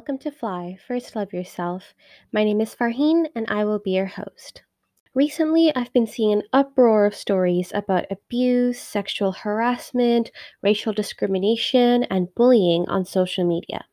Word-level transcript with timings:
welcome 0.00 0.16
to 0.16 0.30
Fly 0.30 0.78
First 0.88 1.14
Love 1.14 1.34
Yourself. 1.34 1.92
My 2.32 2.42
name 2.42 2.62
is 2.62 2.74
Farheen 2.74 3.26
and 3.34 3.44
I 3.50 3.66
will 3.66 3.78
be 3.78 3.90
your 3.90 4.06
host. 4.06 4.62
Recently, 5.14 5.70
I've 5.76 5.92
been 5.92 6.06
seeing 6.06 6.32
an 6.32 6.42
uproar 6.54 7.04
of 7.04 7.14
stories 7.14 7.70
about 7.74 8.06
abuse, 8.10 8.80
sexual 8.80 9.32
harassment, 9.32 10.30
racial 10.62 10.94
discrimination, 10.94 12.04
and 12.04 12.34
bullying 12.34 12.88
on 12.88 13.04
social 13.04 13.44
media. 13.44 13.84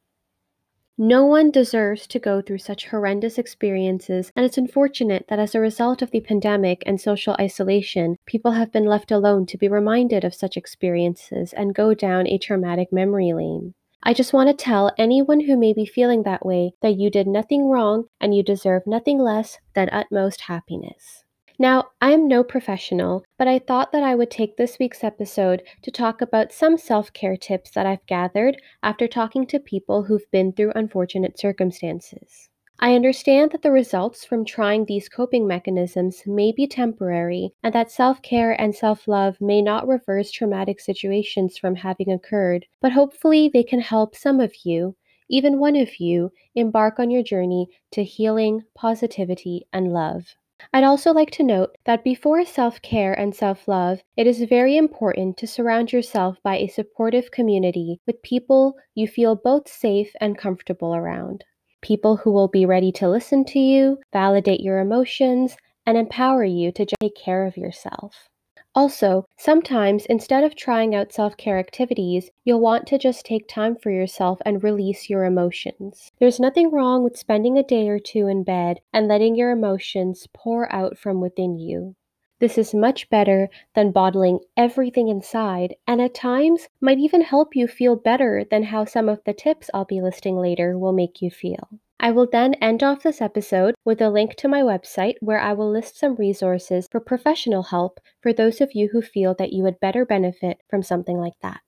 No 0.98 1.26
one 1.26 1.52
deserves 1.52 2.08
to 2.08 2.20
go 2.20 2.42
through 2.42 2.60
such 2.60 2.88
horrendous 2.88 3.38
experiences, 3.38 4.32
and 4.34 4.46
it's 4.46 4.58
unfortunate 4.58 5.26
that 5.28 5.40
as 5.40 5.56
a 5.56 5.60
result 5.60 6.02
of 6.02 6.12
the 6.12 6.22
pandemic 6.22 6.84
and 6.86 7.02
social 7.02 7.36
isolation, 7.38 8.16
people 8.26 8.54
have 8.54 8.72
been 8.72 8.86
left 8.86 9.12
alone 9.12 9.46
to 9.48 9.58
be 9.58 9.68
reminded 9.68 10.24
of 10.24 10.34
such 10.34 10.56
experiences 10.56 11.52
and 11.52 11.76
go 11.76 11.94
down 11.94 12.28
a 12.28 12.38
traumatic 12.38 12.94
memory 12.94 13.34
lane. 13.34 13.74
I 14.04 14.14
just 14.14 14.34
want 14.34 14.48
to 14.50 14.54
tell 14.54 14.92
anyone 14.98 15.42
who 15.42 15.58
may 15.58 15.74
be 15.74 15.86
feeling 15.86 16.24
that 16.24 16.46
way 16.46 16.74
that 16.82 16.96
you 16.96 17.10
did 17.10 17.28
nothing 17.28 17.68
wrong 17.68 18.06
and 18.22 18.36
you 18.36 18.44
deserve 18.44 18.84
nothing 18.86 19.20
less 19.20 19.58
than 19.74 19.90
utmost 19.90 20.42
happiness. 20.42 21.24
Now, 21.60 21.86
I 22.00 22.12
am 22.12 22.28
no 22.28 22.44
professional, 22.44 23.24
but 23.40 23.48
I 23.48 23.58
thought 23.58 23.92
that 23.92 24.04
I 24.04 24.14
would 24.14 24.30
take 24.30 24.58
this 24.58 24.78
week's 24.80 25.04
episode 25.04 25.64
to 25.82 25.90
talk 25.90 26.22
about 26.22 26.54
some 26.54 26.78
self 26.78 27.12
care 27.14 27.36
tips 27.36 27.72
that 27.72 27.88
I've 27.88 28.06
gathered 28.06 28.62
after 28.84 29.08
talking 29.08 29.48
to 29.48 29.60
people 29.60 30.04
who've 30.04 30.30
been 30.32 30.54
through 30.54 30.74
unfortunate 30.76 31.40
circumstances. 31.40 32.50
I 32.80 32.94
understand 32.94 33.54
that 33.54 33.64
the 33.64 33.72
results 33.72 34.24
from 34.24 34.46
trying 34.46 34.86
these 34.86 35.10
coping 35.10 35.48
mechanisms 35.48 36.22
may 36.28 36.52
be 36.52 36.68
temporary 36.68 37.50
and 37.64 37.74
that 37.74 37.90
self 37.90 38.22
care 38.22 38.52
and 38.52 38.76
self 38.76 39.08
love 39.08 39.42
may 39.42 39.64
not 39.64 39.88
reverse 39.88 40.30
traumatic 40.30 40.80
situations 40.80 41.58
from 41.58 41.74
having 41.74 42.12
occurred, 42.12 42.68
but 42.80 42.92
hopefully 42.92 43.50
they 43.52 43.64
can 43.64 43.80
help 43.80 44.16
some 44.16 44.40
of 44.40 44.54
you, 44.64 44.96
even 45.28 45.58
one 45.58 45.76
of 45.76 46.00
you, 46.00 46.32
embark 46.54 47.00
on 47.00 47.10
your 47.10 47.24
journey 47.24 47.68
to 47.94 48.04
healing, 48.04 48.62
positivity, 48.76 49.66
and 49.74 49.92
love. 49.92 50.36
I'd 50.72 50.84
also 50.84 51.14
like 51.14 51.32
to 51.32 51.44
note 51.44 51.76
that 51.86 52.04
before 52.04 52.46
self 52.46 52.80
care 52.84 53.14
and 53.14 53.34
self 53.34 53.68
love, 53.68 54.04
it 54.16 54.28
is 54.28 54.44
very 54.44 54.78
important 54.78 55.36
to 55.38 55.48
surround 55.48 55.92
yourself 55.92 56.38
by 56.44 56.58
a 56.58 56.68
supportive 56.68 57.32
community 57.32 58.00
with 58.06 58.22
people 58.22 58.76
you 58.94 59.08
feel 59.08 59.36
both 59.36 59.68
safe 59.68 60.12
and 60.22 60.38
comfortable 60.38 60.94
around 60.94 61.44
people 61.82 62.18
who 62.18 62.32
will 62.32 62.48
be 62.48 62.66
ready 62.66 62.92
to 62.94 63.10
listen 63.10 63.46
to 63.46 63.60
you, 63.60 64.00
validate 64.12 64.60
your 64.60 64.80
emotions, 64.80 65.56
and 65.86 65.98
empower 65.98 66.44
you 66.44 66.72
to 66.72 66.86
take 66.86 67.16
care 67.16 67.46
of 67.46 67.58
yourself. 67.58 68.30
Also, 68.76 69.26
sometimes 69.38 70.06
instead 70.06 70.44
of 70.44 70.56
trying 70.56 70.94
out 70.94 71.12
self 71.12 71.36
care 71.36 71.58
activities, 71.58 72.30
you'll 72.44 72.60
want 72.60 72.86
to 72.88 73.00
just 73.00 73.26
take 73.26 73.48
time 73.48 73.76
for 73.76 73.90
yourself 73.90 74.40
and 74.46 74.64
release 74.64 75.10
your 75.10 75.26
emotions. 75.26 76.12
There's 76.20 76.40
nothing 76.40 76.70
wrong 76.70 77.04
with 77.04 77.18
spending 77.18 77.58
a 77.58 77.64
day 77.64 77.90
or 77.90 77.98
two 77.98 78.28
in 78.28 78.44
bed 78.44 78.82
and 78.94 79.08
letting 79.08 79.36
your 79.36 79.50
emotions 79.50 80.28
pour 80.34 80.72
out 80.72 80.98
from 80.98 81.22
within 81.22 81.58
you. 81.58 81.96
This 82.40 82.60
is 82.60 82.74
much 82.74 83.10
better 83.10 83.50
than 83.74 83.92
bottling 83.92 84.42
everything 84.56 85.08
inside, 85.08 85.76
and 85.88 86.00
at 86.00 86.14
times 86.14 86.68
might 86.80 87.00
even 87.00 87.22
help 87.22 87.56
you 87.56 87.68
feel 87.68 87.96
better 87.96 88.44
than 88.44 88.64
how 88.64 88.86
some 88.86 89.10
of 89.10 89.24
the 89.24 89.34
tips 89.34 89.72
I'll 89.74 89.86
be 89.86 90.02
listing 90.02 90.38
later 90.38 90.78
will 90.78 90.94
make 90.94 91.20
you 91.20 91.32
feel. 91.32 91.68
I 92.00 92.12
will 92.12 92.28
then 92.32 92.54
end 92.56 92.84
off 92.84 93.02
this 93.02 93.22
episode 93.22 93.74
with 93.84 94.02
a 94.02 94.12
link 94.12 94.36
to 94.36 94.48
my 94.48 94.62
website 94.62 95.16
where 95.20 95.40
I 95.40 95.54
will 95.54 95.72
list 95.72 95.98
some 95.98 96.14
resources 96.14 96.88
for 96.92 97.00
professional 97.00 97.64
help 97.64 98.00
for 98.22 98.32
those 98.32 98.62
of 98.62 98.76
you 98.76 98.90
who 98.90 99.02
feel 99.02 99.34
that 99.40 99.52
you 99.52 99.64
would 99.64 99.80
better 99.80 100.06
benefit 100.06 100.62
from 100.70 100.84
something 100.84 101.18
like 101.18 101.40
that. 101.42 101.62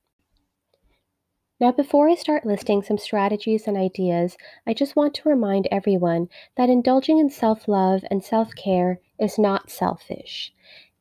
Now, 1.59 1.71
before 1.71 2.08
I 2.08 2.15
start 2.15 2.45
listing 2.45 2.83
some 2.83 2.99
strategies 2.99 3.67
and 3.67 3.75
ideas, 3.75 4.37
I 4.67 4.75
just 4.75 4.95
want 4.95 5.15
to 5.15 5.29
remind 5.29 5.67
everyone 5.71 6.29
that 6.58 6.69
indulging 6.69 7.17
in 7.17 7.31
self 7.31 7.67
love 7.67 8.03
and 8.11 8.23
self 8.23 8.53
care 8.53 8.99
is 9.19 9.37
not 9.37 9.69
selfish. 9.69 10.53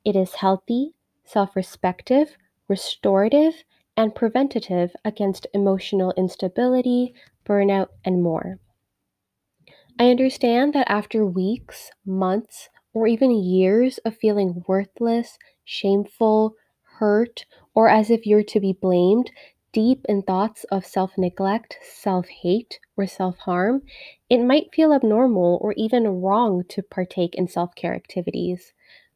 It 0.04 0.16
is 0.16 0.34
healthy, 0.34 0.94
self 1.24 1.54
respective, 1.54 2.36
restorative, 2.68 3.64
and 3.96 4.14
preventative 4.14 4.94
against 5.04 5.46
emotional 5.52 6.12
instability, 6.16 7.14
burnout, 7.44 7.88
and 8.04 8.22
more. 8.22 8.58
I 9.98 10.10
understand 10.10 10.72
that 10.74 10.90
after 10.90 11.26
weeks, 11.26 11.90
months, 12.06 12.68
or 12.94 13.06
even 13.06 13.32
years 13.32 13.98
of 13.98 14.16
feeling 14.16 14.64
worthless, 14.68 15.38
shameful, 15.64 16.54
hurt, 16.98 17.44
or 17.74 17.88
as 17.88 18.10
if 18.10 18.26
you're 18.26 18.44
to 18.44 18.60
be 18.60 18.72
blamed, 18.72 19.30
deep 19.72 20.04
in 20.08 20.22
thoughts 20.22 20.64
of 20.64 20.86
self 20.86 21.16
neglect, 21.18 21.78
self 21.82 22.28
hate, 22.28 22.78
or 22.96 23.06
self 23.06 23.38
harm, 23.38 23.82
it 24.28 24.42
might 24.42 24.74
feel 24.74 24.92
abnormal 24.92 25.58
or 25.60 25.72
even 25.76 26.22
wrong 26.22 26.64
to 26.68 26.82
partake 26.82 27.34
in 27.34 27.48
self 27.48 27.74
care 27.74 27.94
activities. 27.94 28.72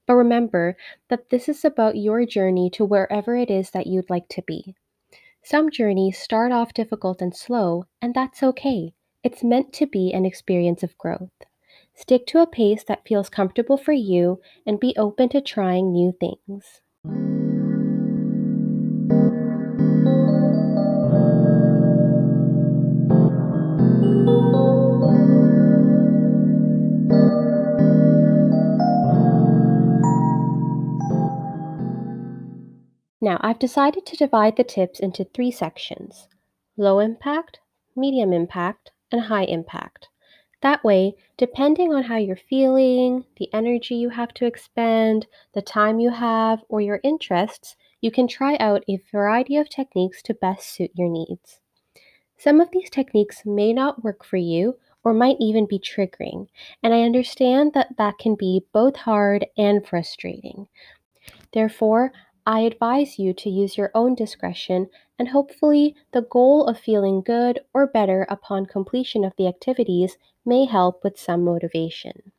But 0.06 0.14
remember 0.14 0.76
that 1.08 1.30
this 1.30 1.48
is 1.48 1.64
about 1.64 1.96
your 1.96 2.26
journey 2.26 2.70
to 2.70 2.84
wherever 2.84 3.36
it 3.36 3.50
is 3.50 3.70
that 3.70 3.86
you'd 3.86 4.10
like 4.10 4.28
to 4.28 4.42
be. 4.42 4.74
Some 5.44 5.70
journeys 5.70 6.18
start 6.18 6.52
off 6.52 6.74
difficult 6.74 7.20
and 7.20 7.34
slow, 7.34 7.84
and 8.00 8.14
that's 8.14 8.42
okay. 8.42 8.94
It's 9.24 9.42
meant 9.44 9.72
to 9.74 9.86
be 9.86 10.12
an 10.12 10.24
experience 10.24 10.82
of 10.82 10.98
growth. 10.98 11.30
Stick 11.94 12.26
to 12.26 12.40
a 12.40 12.46
pace 12.46 12.84
that 12.84 13.06
feels 13.06 13.28
comfortable 13.28 13.76
for 13.76 13.92
you 13.92 14.40
and 14.66 14.80
be 14.80 14.94
open 14.96 15.28
to 15.30 15.40
trying 15.40 15.92
new 15.92 16.12
things. 16.18 16.80
Now, 33.24 33.38
I've 33.40 33.60
decided 33.60 34.04
to 34.06 34.16
divide 34.16 34.56
the 34.56 34.64
tips 34.64 34.98
into 34.98 35.22
three 35.22 35.52
sections 35.52 36.26
low 36.76 36.98
impact, 36.98 37.60
medium 37.94 38.32
impact, 38.32 38.90
and 39.12 39.20
high 39.20 39.44
impact. 39.44 40.08
That 40.60 40.82
way, 40.82 41.14
depending 41.36 41.94
on 41.94 42.02
how 42.02 42.16
you're 42.16 42.34
feeling, 42.34 43.24
the 43.36 43.48
energy 43.54 43.94
you 43.94 44.08
have 44.08 44.34
to 44.34 44.46
expend, 44.46 45.28
the 45.54 45.62
time 45.62 46.00
you 46.00 46.10
have, 46.10 46.64
or 46.68 46.80
your 46.80 46.98
interests, 47.04 47.76
you 48.00 48.10
can 48.10 48.26
try 48.26 48.56
out 48.56 48.82
a 48.88 49.00
variety 49.12 49.56
of 49.56 49.68
techniques 49.68 50.20
to 50.22 50.34
best 50.34 50.68
suit 50.68 50.90
your 50.96 51.08
needs. 51.08 51.60
Some 52.36 52.60
of 52.60 52.72
these 52.72 52.90
techniques 52.90 53.46
may 53.46 53.72
not 53.72 54.02
work 54.02 54.24
for 54.24 54.36
you 54.36 54.78
or 55.04 55.14
might 55.14 55.36
even 55.38 55.66
be 55.66 55.78
triggering, 55.78 56.48
and 56.82 56.92
I 56.92 57.02
understand 57.02 57.72
that 57.74 57.96
that 57.98 58.18
can 58.18 58.34
be 58.34 58.64
both 58.72 58.96
hard 58.96 59.46
and 59.56 59.86
frustrating. 59.86 60.66
Therefore, 61.52 62.12
I 62.46 62.60
advise 62.60 63.20
you 63.20 63.32
to 63.34 63.48
use 63.48 63.78
your 63.78 63.92
own 63.94 64.16
discretion 64.16 64.88
and 65.16 65.28
hopefully 65.28 65.94
the 66.12 66.22
goal 66.22 66.66
of 66.66 66.78
feeling 66.78 67.22
good 67.22 67.60
or 67.72 67.86
better 67.86 68.26
upon 68.28 68.66
completion 68.66 69.24
of 69.24 69.32
the 69.38 69.46
activities 69.46 70.18
may 70.44 70.64
help 70.64 71.04
with 71.04 71.20
some 71.20 71.44
motivation. 71.44 72.32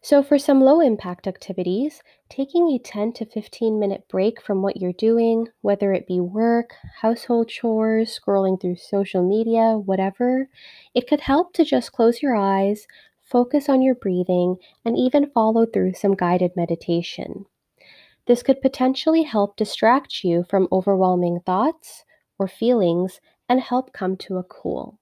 So, 0.00 0.22
for 0.22 0.38
some 0.38 0.60
low 0.60 0.80
impact 0.80 1.26
activities, 1.28 2.02
taking 2.28 2.68
a 2.68 2.78
10 2.78 3.12
to 3.12 3.26
15 3.26 3.78
minute 3.78 4.08
break 4.08 4.40
from 4.40 4.62
what 4.62 4.78
you're 4.78 4.92
doing, 4.94 5.48
whether 5.60 5.92
it 5.92 6.08
be 6.08 6.18
work, 6.18 6.72
household 7.02 7.48
chores, 7.48 8.18
scrolling 8.18 8.60
through 8.60 8.76
social 8.76 9.22
media, 9.22 9.76
whatever, 9.76 10.48
it 10.94 11.06
could 11.06 11.20
help 11.20 11.52
to 11.52 11.64
just 11.64 11.92
close 11.92 12.22
your 12.22 12.34
eyes, 12.34 12.86
focus 13.20 13.68
on 13.68 13.82
your 13.82 13.94
breathing, 13.94 14.56
and 14.84 14.96
even 14.96 15.30
follow 15.30 15.66
through 15.66 15.92
some 15.92 16.16
guided 16.16 16.56
meditation. 16.56 17.44
This 18.26 18.42
could 18.42 18.60
potentially 18.60 19.22
help 19.22 19.56
distract 19.56 20.22
you 20.22 20.44
from 20.48 20.68
overwhelming 20.70 21.40
thoughts 21.40 22.04
or 22.38 22.46
feelings 22.48 23.20
and 23.48 23.60
help 23.60 23.92
come 23.92 24.16
to 24.18 24.38
a 24.38 24.44
cool. 24.44 24.98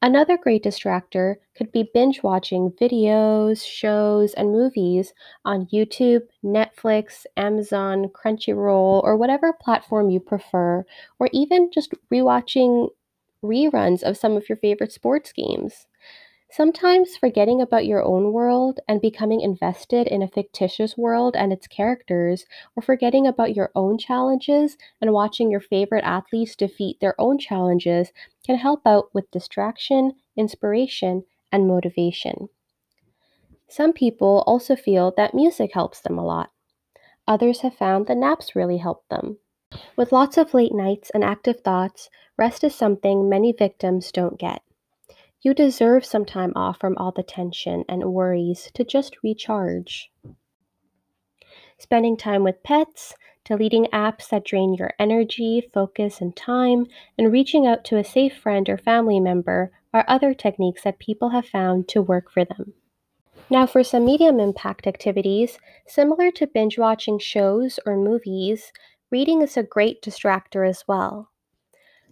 Another 0.00 0.38
great 0.38 0.62
distractor 0.62 1.36
could 1.56 1.72
be 1.72 1.90
binge 1.92 2.22
watching 2.22 2.70
videos, 2.70 3.66
shows, 3.66 4.32
and 4.34 4.52
movies 4.52 5.12
on 5.44 5.66
YouTube, 5.72 6.22
Netflix, 6.44 7.26
Amazon, 7.36 8.08
Crunchyroll, 8.08 9.02
or 9.02 9.16
whatever 9.16 9.52
platform 9.52 10.08
you 10.08 10.20
prefer, 10.20 10.84
or 11.18 11.28
even 11.32 11.70
just 11.72 11.92
rewatching 12.12 12.90
reruns 13.42 14.04
of 14.04 14.16
some 14.16 14.36
of 14.36 14.48
your 14.48 14.58
favorite 14.58 14.92
sports 14.92 15.32
games. 15.32 15.86
Sometimes 16.50 17.14
forgetting 17.14 17.60
about 17.60 17.84
your 17.84 18.02
own 18.02 18.32
world 18.32 18.80
and 18.88 19.02
becoming 19.02 19.42
invested 19.42 20.06
in 20.06 20.22
a 20.22 20.28
fictitious 20.28 20.96
world 20.96 21.36
and 21.36 21.52
its 21.52 21.66
characters, 21.66 22.46
or 22.74 22.82
forgetting 22.82 23.26
about 23.26 23.54
your 23.54 23.70
own 23.74 23.98
challenges 23.98 24.78
and 25.00 25.12
watching 25.12 25.50
your 25.50 25.60
favorite 25.60 26.04
athletes 26.04 26.56
defeat 26.56 27.00
their 27.00 27.14
own 27.20 27.38
challenges 27.38 28.12
can 28.46 28.56
help 28.56 28.80
out 28.86 29.14
with 29.14 29.30
distraction, 29.30 30.12
inspiration, 30.36 31.24
and 31.52 31.68
motivation. 31.68 32.48
Some 33.68 33.92
people 33.92 34.42
also 34.46 34.74
feel 34.74 35.12
that 35.18 35.34
music 35.34 35.72
helps 35.74 36.00
them 36.00 36.18
a 36.18 36.24
lot. 36.24 36.50
Others 37.26 37.60
have 37.60 37.74
found 37.74 38.06
that 38.06 38.16
naps 38.16 38.56
really 38.56 38.78
help 38.78 39.06
them. 39.10 39.36
With 39.96 40.12
lots 40.12 40.38
of 40.38 40.54
late 40.54 40.72
nights 40.72 41.10
and 41.10 41.22
active 41.22 41.60
thoughts, 41.60 42.08
rest 42.38 42.64
is 42.64 42.74
something 42.74 43.28
many 43.28 43.52
victims 43.52 44.10
don't 44.10 44.38
get. 44.38 44.62
You 45.40 45.54
deserve 45.54 46.04
some 46.04 46.24
time 46.24 46.52
off 46.56 46.80
from 46.80 46.96
all 46.98 47.12
the 47.12 47.22
tension 47.22 47.84
and 47.88 48.12
worries 48.12 48.70
to 48.74 48.84
just 48.84 49.16
recharge. 49.22 50.10
Spending 51.78 52.16
time 52.16 52.42
with 52.42 52.62
pets, 52.64 53.14
deleting 53.44 53.86
apps 53.92 54.28
that 54.30 54.44
drain 54.44 54.74
your 54.74 54.92
energy, 54.98 55.70
focus, 55.72 56.20
and 56.20 56.34
time, 56.34 56.86
and 57.16 57.32
reaching 57.32 57.66
out 57.66 57.84
to 57.84 57.96
a 57.96 58.04
safe 58.04 58.36
friend 58.36 58.68
or 58.68 58.76
family 58.76 59.20
member 59.20 59.70
are 59.94 60.04
other 60.08 60.34
techniques 60.34 60.82
that 60.82 60.98
people 60.98 61.28
have 61.30 61.46
found 61.46 61.86
to 61.88 62.02
work 62.02 62.30
for 62.32 62.44
them. 62.44 62.74
Now, 63.48 63.64
for 63.64 63.84
some 63.84 64.04
medium 64.04 64.40
impact 64.40 64.86
activities, 64.88 65.58
similar 65.86 66.30
to 66.32 66.46
binge 66.48 66.78
watching 66.78 67.18
shows 67.18 67.78
or 67.86 67.96
movies, 67.96 68.72
reading 69.10 69.40
is 69.40 69.56
a 69.56 69.62
great 69.62 70.02
distractor 70.02 70.68
as 70.68 70.84
well. 70.88 71.30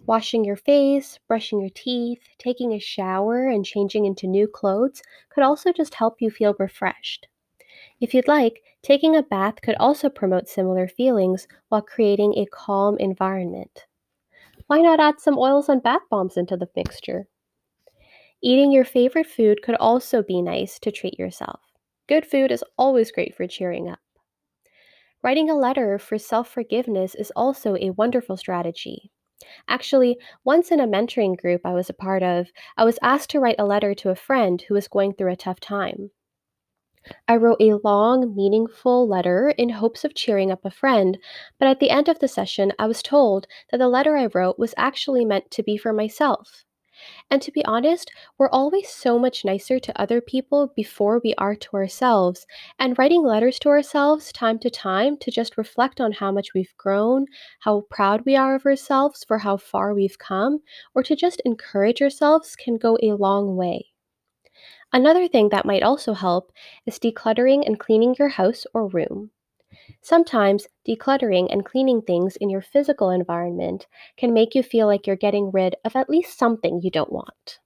Washing 0.07 0.45
your 0.45 0.57
face, 0.57 1.19
brushing 1.27 1.61
your 1.61 1.71
teeth, 1.71 2.23
taking 2.39 2.73
a 2.73 2.79
shower, 2.79 3.49
and 3.49 3.65
changing 3.65 4.07
into 4.07 4.29
new 4.29 4.47
clothes 4.47 5.03
could 5.29 5.43
also 5.43 5.73
just 5.73 5.95
help 5.95 6.23
you 6.23 6.31
feel 6.31 6.55
refreshed. 6.61 7.27
If 8.01 8.15
you'd 8.15 8.29
like, 8.29 8.63
taking 8.83 9.17
a 9.17 9.23
bath 9.23 9.61
could 9.63 9.75
also 9.81 10.09
promote 10.09 10.49
similar 10.49 10.87
feelings 10.87 11.49
while 11.69 11.83
creating 11.83 12.35
a 12.39 12.47
calm 12.47 12.97
environment. 12.99 13.87
Why 14.69 14.81
not 14.81 15.01
add 15.01 15.21
some 15.21 15.39
oils 15.39 15.69
and 15.69 15.83
bath 15.83 16.03
bombs 16.09 16.37
into 16.37 16.57
the 16.57 16.71
mixture? 16.77 17.27
Eating 18.41 18.71
your 18.71 18.85
favorite 18.85 19.27
food 19.27 19.61
could 19.63 19.75
also 19.75 20.23
be 20.23 20.41
nice 20.41 20.79
to 20.79 20.93
treat 20.93 21.19
yourself. 21.19 21.61
Good 22.07 22.25
food 22.25 22.53
is 22.53 22.65
always 22.79 23.11
great 23.11 23.35
for 23.35 23.47
cheering 23.49 23.89
up. 23.89 23.99
Writing 25.23 25.51
a 25.51 25.57
letter 25.57 25.99
for 25.99 26.17
self 26.17 26.49
forgiveness 26.49 27.17
is 27.17 27.33
also 27.35 27.75
a 27.77 27.91
wonderful 27.91 28.37
strategy. 28.37 29.11
Actually, 29.69 30.19
once 30.45 30.71
in 30.71 30.81
a 30.81 30.87
mentoring 30.87 31.37
group 31.37 31.61
I 31.65 31.73
was 31.73 31.91
a 31.91 31.95
part 31.95 32.23
of, 32.23 32.49
I 32.77 32.85
was 32.85 32.99
asked 33.03 33.31
to 33.31 33.41
write 33.41 33.57
a 33.59 33.67
letter 33.67 33.95
to 33.95 34.11
a 34.11 34.15
friend 34.15 34.63
who 34.63 34.75
was 34.75 34.89
going 34.89 35.13
through 35.13 35.33
a 35.33 35.37
tough 35.37 35.61
time. 35.61 36.11
I 37.29 37.37
wrote 37.37 37.61
a 37.61 37.75
long, 37.75 38.35
meaningful 38.35 39.07
letter 39.07 39.51
in 39.51 39.69
hopes 39.69 40.05
of 40.05 40.15
cheering 40.15 40.51
up 40.51 40.65
a 40.65 40.71
friend, 40.71 41.19
but 41.59 41.69
at 41.69 41.81
the 41.81 41.91
end 41.91 42.09
of 42.09 42.19
the 42.19 42.29
session, 42.29 42.73
I 42.79 42.87
was 42.87 43.03
told 43.03 43.47
that 43.71 43.79
the 43.79 43.89
letter 43.89 44.17
I 44.17 44.27
wrote 44.27 44.59
was 44.59 44.75
actually 44.77 45.25
meant 45.25 45.51
to 45.53 45.63
be 45.63 45.77
for 45.77 45.93
myself. 45.93 46.65
And 47.31 47.43
to 47.43 47.53
be 47.53 47.65
honest, 47.65 48.11
we're 48.39 48.49
always 48.51 48.89
so 48.89 49.19
much 49.19 49.45
nicer 49.45 49.79
to 49.79 50.01
other 50.01 50.21
people 50.21 50.73
before 50.75 51.21
we 51.23 51.35
are 51.35 51.55
to 51.55 51.77
ourselves. 51.77 52.47
And 52.79 52.99
writing 52.99 53.23
letters 53.23 53.59
to 53.61 53.69
ourselves 53.69 54.33
time 54.33 54.59
to 54.61 54.71
time 54.71 55.17
to 55.19 55.31
just 55.31 55.59
reflect 55.59 56.01
on 56.01 56.13
how 56.13 56.33
much 56.33 56.55
we've 56.55 56.77
grown, 56.77 57.27
how 57.61 57.83
proud 57.91 58.25
we 58.25 58.37
are 58.37 58.55
of 58.55 58.67
ourselves 58.67 59.25
for 59.25 59.39
how 59.39 59.57
far 59.57 59.95
we've 59.95 60.19
come, 60.19 60.61
or 60.95 61.03
to 61.03 61.17
just 61.17 61.43
encourage 61.45 62.01
ourselves 62.01 62.57
can 62.57 62.77
go 62.77 62.97
a 63.03 63.13
long 63.13 63.57
way. 63.57 63.93
Another 64.93 65.29
thing 65.29 65.51
that 65.51 65.67
might 65.67 65.83
also 65.83 66.15
help 66.15 66.53
is 66.87 66.99
decluttering 66.99 67.67
and 67.67 67.79
cleaning 67.79 68.15
your 68.19 68.29
house 68.29 68.65
or 68.73 68.89
room. 68.89 69.31
Sometimes 70.03 70.67
decluttering 70.87 71.53
and 71.53 71.65
cleaning 71.65 72.03
things 72.03 72.37
in 72.37 72.51
your 72.51 72.63
physical 72.63 73.11
environment 73.11 73.87
can 74.17 74.33
make 74.33 74.55
you 74.55 74.63
feel 74.63 74.87
like 74.87 75.07
you're 75.07 75.17
getting 75.17 75.51
rid 75.51 75.77
of 75.85 75.97
at 75.97 76.11
least 76.11 76.39
something 76.39 76.81
you 76.83 76.91
don't 76.91 77.13
want. 77.13 77.59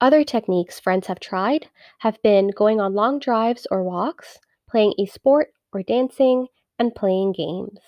Other 0.00 0.24
techniques 0.24 0.80
friends 0.80 1.06
have 1.06 1.20
tried 1.20 1.68
have 1.98 2.20
been 2.22 2.48
going 2.48 2.80
on 2.80 2.94
long 2.94 3.18
drives 3.18 3.66
or 3.70 3.84
walks, 3.84 4.38
playing 4.68 4.94
a 4.98 5.06
sport 5.06 5.52
or 5.72 5.82
dancing, 5.82 6.48
and 6.78 6.94
playing 6.94 7.32
games. 7.32 7.78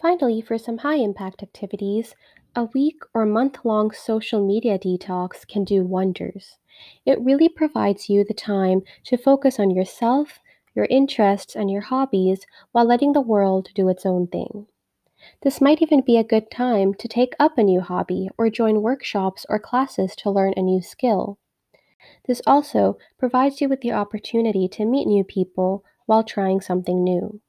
Finally, 0.00 0.40
for 0.40 0.56
some 0.56 0.78
high 0.78 0.96
impact 0.96 1.42
activities, 1.42 2.14
a 2.56 2.64
week 2.64 3.02
or 3.12 3.26
month 3.26 3.58
long 3.64 3.90
social 3.90 4.46
media 4.46 4.78
detox 4.78 5.46
can 5.46 5.64
do 5.64 5.84
wonders. 5.84 6.58
It 7.04 7.20
really 7.20 7.48
provides 7.48 8.08
you 8.08 8.24
the 8.24 8.32
time 8.34 8.82
to 9.04 9.18
focus 9.18 9.58
on 9.60 9.70
yourself 9.70 10.38
your 10.74 10.86
interests, 10.86 11.54
and 11.54 11.70
your 11.70 11.82
hobbies 11.82 12.46
while 12.72 12.84
letting 12.84 13.12
the 13.12 13.20
world 13.20 13.68
do 13.74 13.88
its 13.88 14.06
own 14.06 14.26
thing. 14.26 14.66
This 15.42 15.60
might 15.60 15.82
even 15.82 16.00
be 16.00 16.16
a 16.16 16.24
good 16.24 16.50
time 16.50 16.94
to 16.94 17.08
take 17.08 17.34
up 17.38 17.58
a 17.58 17.62
new 17.62 17.80
hobby 17.80 18.28
or 18.38 18.48
join 18.48 18.82
workshops 18.82 19.44
or 19.48 19.58
classes 19.58 20.16
to 20.16 20.30
learn 20.30 20.54
a 20.56 20.62
new 20.62 20.80
skill. 20.80 21.38
This 22.26 22.40
also 22.46 22.96
provides 23.18 23.60
you 23.60 23.68
with 23.68 23.82
the 23.82 23.92
opportunity 23.92 24.66
to 24.68 24.86
meet 24.86 25.06
new 25.06 25.24
people 25.24 25.84
while 26.06 26.24
trying 26.24 26.60
something 26.60 27.04
new. 27.04 27.40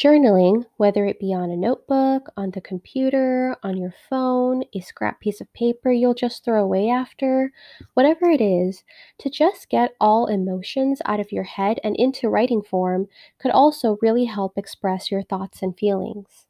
Journaling, 0.00 0.64
whether 0.78 1.04
it 1.04 1.20
be 1.20 1.34
on 1.34 1.50
a 1.50 1.56
notebook, 1.58 2.30
on 2.34 2.52
the 2.52 2.60
computer, 2.62 3.54
on 3.62 3.76
your 3.76 3.92
phone, 4.08 4.64
a 4.72 4.80
scrap 4.80 5.20
piece 5.20 5.42
of 5.42 5.52
paper 5.52 5.92
you'll 5.92 6.14
just 6.14 6.42
throw 6.42 6.64
away 6.64 6.88
after, 6.88 7.52
whatever 7.92 8.30
it 8.30 8.40
is, 8.40 8.82
to 9.18 9.28
just 9.28 9.68
get 9.68 9.94
all 10.00 10.26
emotions 10.26 11.02
out 11.04 11.20
of 11.20 11.32
your 11.32 11.44
head 11.44 11.78
and 11.84 11.94
into 11.96 12.30
writing 12.30 12.62
form 12.62 13.08
could 13.38 13.50
also 13.50 13.98
really 14.00 14.24
help 14.24 14.56
express 14.56 15.10
your 15.10 15.22
thoughts 15.22 15.62
and 15.62 15.78
feelings. 15.78 16.46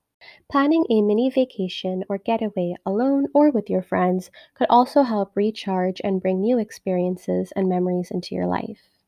Planning 0.48 0.86
a 0.88 1.02
mini 1.02 1.28
vacation 1.28 2.04
or 2.08 2.18
getaway 2.18 2.76
alone 2.86 3.26
or 3.34 3.50
with 3.50 3.68
your 3.68 3.82
friends 3.82 4.30
could 4.54 4.68
also 4.70 5.02
help 5.02 5.32
recharge 5.34 6.00
and 6.04 6.22
bring 6.22 6.40
new 6.40 6.56
experiences 6.56 7.52
and 7.56 7.68
memories 7.68 8.12
into 8.12 8.36
your 8.36 8.46
life. 8.46 8.99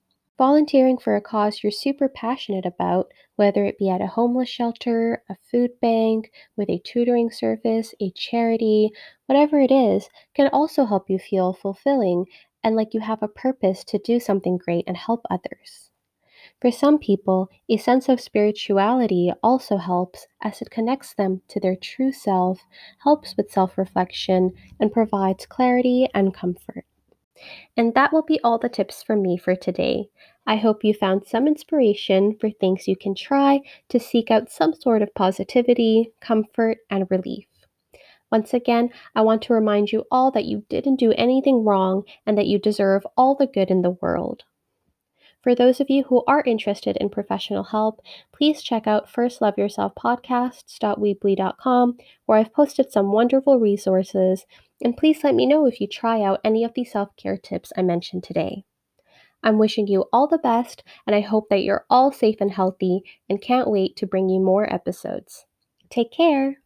Volunteering 0.43 0.99
for 0.99 1.15
a 1.15 1.21
cause 1.21 1.63
you're 1.63 1.71
super 1.71 2.09
passionate 2.09 2.67
about, 2.67 3.13
whether 3.37 3.65
it 3.65 3.79
be 3.79 3.89
at 3.89 4.01
a 4.01 4.09
homeless 4.09 4.49
shelter, 4.49 5.23
a 5.29 5.37
food 5.37 5.71
bank, 5.81 6.33
with 6.57 6.69
a 6.69 6.81
tutoring 6.81 7.31
service, 7.31 7.95
a 8.01 8.11
charity, 8.11 8.91
whatever 9.27 9.61
it 9.61 9.71
is, 9.71 10.09
can 10.35 10.49
also 10.49 10.85
help 10.85 11.09
you 11.09 11.17
feel 11.17 11.53
fulfilling 11.53 12.27
and 12.65 12.75
like 12.75 12.93
you 12.93 12.99
have 12.99 13.23
a 13.23 13.29
purpose 13.29 13.85
to 13.85 14.01
do 14.01 14.19
something 14.19 14.59
great 14.59 14.83
and 14.89 14.97
help 14.97 15.25
others. 15.31 15.93
For 16.61 16.73
some 16.73 16.99
people, 16.99 17.49
a 17.69 17.77
sense 17.77 18.09
of 18.09 18.21
spirituality 18.21 19.33
also 19.45 19.77
helps 19.77 20.27
as 20.43 20.61
it 20.61 20.71
connects 20.73 21.15
them 21.15 21.43
to 21.51 21.61
their 21.61 21.77
true 21.77 22.11
self, 22.11 22.67
helps 23.05 23.37
with 23.37 23.53
self 23.53 23.79
reflection, 23.79 24.55
and 24.81 24.93
provides 24.93 25.47
clarity 25.47 26.09
and 26.13 26.35
comfort. 26.35 26.85
And 27.77 27.95
that 27.95 28.13
will 28.13 28.23
be 28.23 28.39
all 28.45 28.59
the 28.59 28.69
tips 28.69 29.03
from 29.03 29.23
me 29.23 29.37
for 29.37 29.57
today. 29.57 30.11
I 30.47 30.57
hope 30.57 30.83
you 30.83 30.93
found 30.93 31.25
some 31.25 31.47
inspiration 31.47 32.37
for 32.39 32.51
things 32.51 32.89
you 32.89 32.97
can 32.97 33.15
try 33.15 33.61
to 33.89 34.01
seek 34.01 34.31
out 34.31 34.51
some 34.51 34.75
sort 34.75 35.03
of 35.03 35.15
positivity, 35.15 36.13
comfort, 36.21 36.79
and 36.91 37.07
relief. 37.11 37.47
Once 38.31 38.55
again, 38.55 38.91
I 39.15 39.21
want 39.21 39.43
to 39.43 39.53
remind 39.53 39.93
you 39.93 40.05
all 40.11 40.31
that 40.33 40.47
you 40.47 40.65
didn't 40.69 40.97
do 40.97 41.13
anything 41.13 41.65
wrong 41.65 42.05
and 42.27 42.37
that 42.39 42.47
you 42.47 42.59
deserve 42.59 43.07
all 43.17 43.35
the 43.35 43.47
good 43.47 43.71
in 43.71 43.83
the 43.83 43.91
world. 43.91 44.45
For 45.43 45.55
those 45.55 45.81
of 45.81 45.91
you 45.91 46.05
who 46.05 46.25
are 46.27 46.43
interested 46.47 46.97
in 46.97 47.11
professional 47.11 47.65
help, 47.65 48.01
please 48.33 48.63
check 48.63 48.87
out 48.87 49.13
firstloveyourselfpodcasts.weebly.com 49.13 51.99
where 52.27 52.39
I've 52.39 52.55
posted 52.55 52.93
some 52.93 53.13
wonderful 53.13 53.59
resources, 53.59 54.47
and 54.83 54.97
please 54.97 55.23
let 55.23 55.35
me 55.35 55.45
know 55.47 55.67
if 55.67 55.81
you 55.81 55.89
try 55.89 56.23
out 56.23 56.41
any 56.45 56.65
of 56.65 56.73
the 56.75 56.85
self 56.85 57.15
care 57.17 57.37
tips 57.37 57.73
I 57.77 57.83
mentioned 57.83 58.23
today. 58.23 58.65
I'm 59.43 59.59
wishing 59.59 59.87
you 59.87 60.07
all 60.13 60.27
the 60.27 60.39
best, 60.39 60.83
and 61.07 61.15
I 61.15 61.21
hope 61.21 61.49
that 61.51 61.63
you're 61.63 61.85
all 61.91 62.13
safe 62.13 62.41
and 62.41 62.51
healthy, 62.51 63.03
and 63.29 63.43
can't 63.43 63.71
wait 63.71 63.97
to 63.97 64.07
bring 64.07 64.29
you 64.29 64.41
more 64.41 64.73
episodes. 64.73 65.45
Take 65.91 66.11
care! 66.13 66.62